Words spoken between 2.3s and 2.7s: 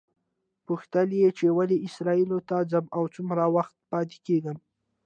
ته